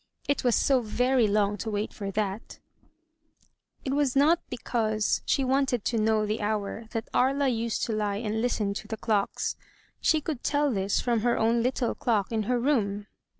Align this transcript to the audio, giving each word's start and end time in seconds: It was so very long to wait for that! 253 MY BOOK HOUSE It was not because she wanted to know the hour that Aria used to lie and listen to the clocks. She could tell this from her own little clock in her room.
It 0.27 0.43
was 0.43 0.55
so 0.55 0.81
very 0.81 1.27
long 1.27 1.57
to 1.57 1.69
wait 1.69 1.93
for 1.93 2.09
that! 2.09 2.57
253 3.85 3.85
MY 3.85 3.85
BOOK 3.85 3.85
HOUSE 3.85 3.85
It 3.85 3.95
was 3.95 4.15
not 4.15 4.49
because 4.49 5.21
she 5.27 5.43
wanted 5.43 5.85
to 5.85 5.97
know 5.99 6.25
the 6.25 6.41
hour 6.41 6.85
that 6.89 7.07
Aria 7.13 7.47
used 7.49 7.83
to 7.83 7.91
lie 7.93 8.17
and 8.17 8.41
listen 8.41 8.73
to 8.73 8.87
the 8.87 8.97
clocks. 8.97 9.55
She 9.99 10.19
could 10.19 10.43
tell 10.43 10.71
this 10.71 10.99
from 10.99 11.19
her 11.19 11.37
own 11.37 11.61
little 11.61 11.93
clock 11.93 12.31
in 12.31 12.41
her 12.49 12.57
room. 12.59 13.05